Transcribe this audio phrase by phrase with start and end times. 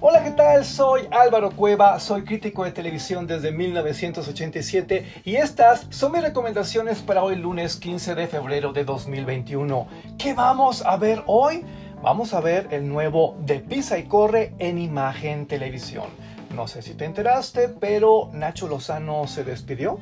[0.00, 0.64] Hola, ¿qué tal?
[0.64, 7.24] Soy Álvaro Cueva, soy crítico de televisión desde 1987 y estas son mis recomendaciones para
[7.24, 9.88] hoy lunes 15 de febrero de 2021.
[10.16, 11.64] ¿Qué vamos a ver hoy?
[12.00, 16.06] Vamos a ver el nuevo De Pisa y Corre en Imagen Televisión.
[16.54, 19.98] No sé si te enteraste, pero Nacho Lozano se despidió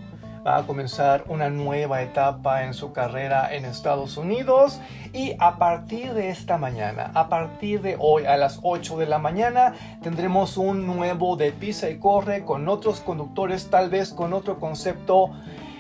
[0.47, 4.81] va a comenzar una nueva etapa en su carrera en Estados Unidos
[5.13, 9.19] y a partir de esta mañana, a partir de hoy a las 8 de la
[9.19, 14.61] mañana, tendremos un nuevo de Pisa y Corre con otros conductores, tal vez con otro
[14.61, 15.33] concepto.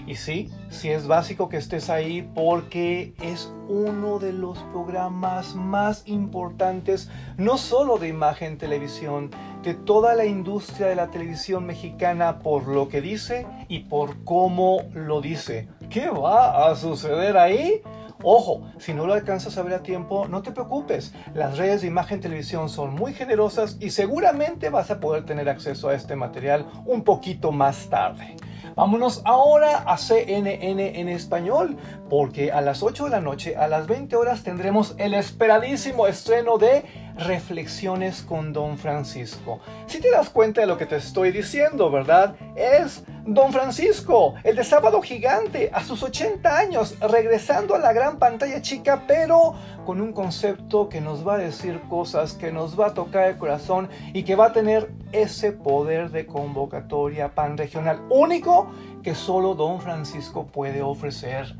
[0.06, 6.06] Y sí, sí es básico que estés ahí porque es uno de los programas más
[6.06, 9.30] importantes, no solo de imagen televisión,
[9.64, 14.84] de toda la industria de la televisión mexicana por lo que dice y por cómo
[14.94, 15.68] lo dice.
[15.90, 17.82] ¿Qué va a suceder ahí?
[18.28, 21.14] Ojo, si no lo alcanzas a ver a tiempo, no te preocupes.
[21.32, 25.90] Las redes de imagen televisión son muy generosas y seguramente vas a poder tener acceso
[25.90, 28.34] a este material un poquito más tarde.
[28.74, 31.76] Vámonos ahora a CNN en español,
[32.10, 36.58] porque a las 8 de la noche, a las 20 horas, tendremos el esperadísimo estreno
[36.58, 36.84] de
[37.16, 39.60] Reflexiones con Don Francisco.
[39.86, 42.36] Si te das cuenta de lo que te estoy diciendo, ¿verdad?
[42.54, 48.18] Es Don Francisco, el de Sábado Gigante, a sus 80 años, regresando a la gran
[48.18, 52.88] pantalla chica, pero con un concepto que nos va a decir cosas, que nos va
[52.88, 58.00] a tocar el corazón y que va a tener ese poder de convocatoria pan regional
[58.10, 58.70] único
[59.02, 61.56] que solo Don Francisco puede ofrecer.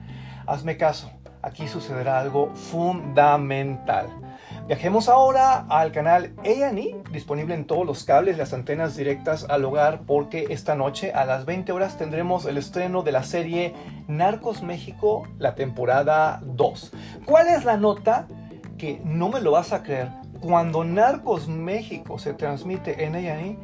[0.47, 1.11] Hazme caso,
[1.47, 4.09] aquí sucederá algo fundamental.
[4.67, 10.01] Viajemos ahora al canal A&E, disponible en todos los cables, las antenas directas al hogar,
[10.07, 13.75] porque esta noche a las 20 horas tendremos el estreno de la serie
[14.09, 16.93] Narcos México, la temporada 2.
[17.25, 18.27] ¿Cuál es la nota?
[18.77, 20.09] Que no me lo vas a creer.
[20.41, 23.57] Cuando Narcos México se transmite en A&E,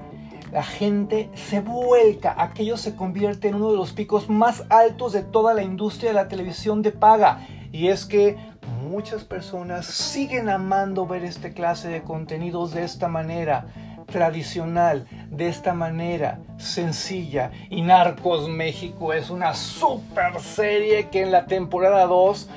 [0.52, 5.22] la gente se vuelca, aquello se convierte en uno de los picos más altos de
[5.22, 7.40] toda la industria de la televisión de paga.
[7.72, 8.36] Y es que
[8.82, 13.66] muchas personas siguen amando ver este clase de contenidos de esta manera
[14.06, 17.50] tradicional, de esta manera sencilla.
[17.70, 22.48] Y Narcos México es una super serie que en la temporada 2,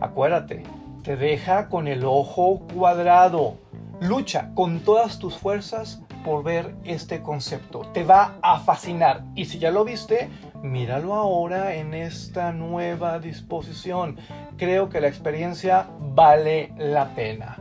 [0.00, 0.64] acuérdate,
[1.04, 3.56] te deja con el ojo cuadrado.
[4.00, 7.82] Lucha con todas tus fuerzas por ver este concepto.
[7.92, 9.22] Te va a fascinar.
[9.36, 10.30] Y si ya lo viste,
[10.64, 14.16] míralo ahora en esta nueva disposición.
[14.56, 17.58] Creo que la experiencia vale la pena.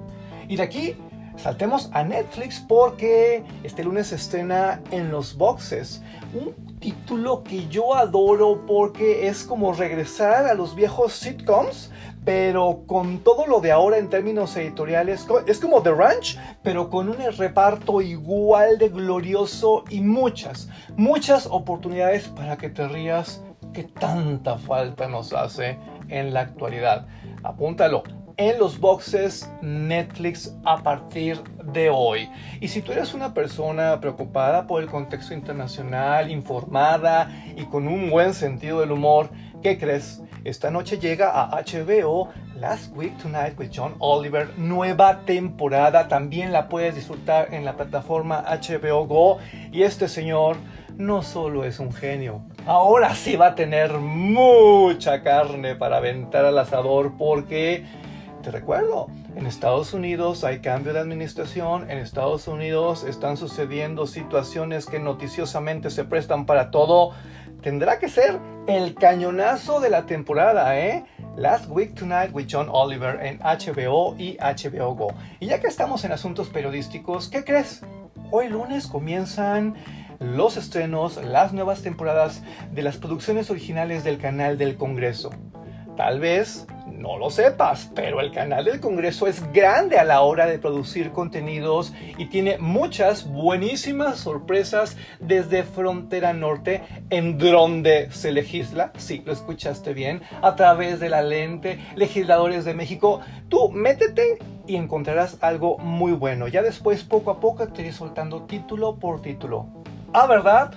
[0.48, 0.96] Y de aquí
[1.38, 6.02] saltemos a Netflix porque este lunes se estrena en los boxes.
[6.34, 11.92] Un título que yo adoro porque es como regresar a los viejos sitcoms,
[12.26, 17.10] pero con todo lo de ahora en términos editoriales, es como The Ranch, pero con
[17.10, 23.42] un reparto igual de glorioso y muchas, muchas oportunidades para que te rías
[23.74, 25.78] que tanta falta nos hace
[26.10, 27.08] en la actualidad.
[27.44, 28.04] Apúntalo,
[28.38, 31.42] en los boxes Netflix a partir
[31.74, 32.30] de hoy.
[32.62, 38.10] Y si tú eres una persona preocupada por el contexto internacional, informada y con un
[38.10, 39.30] buen sentido del humor,
[39.62, 40.22] ¿qué crees?
[40.44, 42.30] Esta noche llega a HBO
[42.60, 46.08] Last Week Tonight with John Oliver, nueva temporada.
[46.08, 49.38] También la puedes disfrutar en la plataforma HBO Go.
[49.72, 50.58] Y este señor
[50.98, 56.58] no solo es un genio, ahora sí va a tener mucha carne para aventar al
[56.58, 57.84] asador porque
[58.44, 64.86] te recuerdo, en Estados Unidos hay cambio de administración, en Estados Unidos están sucediendo situaciones
[64.86, 67.12] que noticiosamente se prestan para todo.
[67.62, 68.38] Tendrá que ser
[68.68, 71.06] el cañonazo de la temporada, ¿eh?
[71.38, 75.14] Last Week Tonight with John Oliver en HBO y HBO Go.
[75.40, 77.82] Y ya que estamos en asuntos periodísticos, ¿qué crees?
[78.30, 79.76] Hoy lunes comienzan
[80.20, 85.30] los estrenos, las nuevas temporadas de las producciones originales del canal del Congreso.
[85.96, 86.68] Tal vez
[87.04, 91.12] no lo sepas, pero el canal del Congreso es grande a la hora de producir
[91.12, 99.34] contenidos y tiene muchas buenísimas sorpresas desde Frontera Norte, en donde se legisla, sí, lo
[99.34, 103.20] escuchaste bien, a través de la lente, legisladores de México.
[103.50, 106.48] Tú métete y encontrarás algo muy bueno.
[106.48, 109.68] Ya después, poco a poco, te iré soltando título por título.
[110.14, 110.72] Ah, ¿verdad?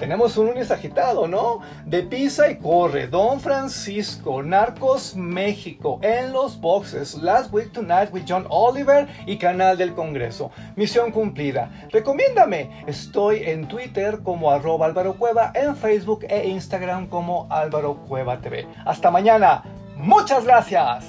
[0.00, 1.60] Tenemos un lunes agitado, ¿no?
[1.84, 8.22] De Pisa y Corre, Don Francisco, Narcos México, En los Boxes, Last Week Tonight with
[8.26, 10.52] John Oliver y Canal del Congreso.
[10.74, 11.70] Misión cumplida.
[11.90, 12.70] Recomiéndame.
[12.86, 18.66] Estoy en Twitter como arroba Álvaro Cueva, en Facebook e Instagram como Álvaro Cueva TV.
[18.86, 19.64] Hasta mañana.
[19.96, 21.04] Muchas gracias.